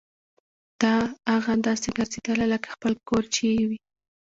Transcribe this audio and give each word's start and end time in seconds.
داه 0.81 1.05
اغه 1.35 1.53
داسې 1.67 1.89
ګرځېدله 1.97 2.45
لکه 2.53 2.67
خپل 2.75 2.93
کور 3.07 3.23
چې 3.35 3.43
يې 3.55 3.63
وي. 3.69 3.79